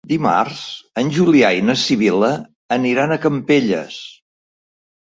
[0.11, 0.61] Dimarts
[1.01, 2.33] en Julià i na Sibil·la
[2.79, 4.05] aniran a Campelles.